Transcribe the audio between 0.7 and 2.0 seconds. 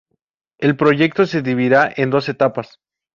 proyecto se dividirá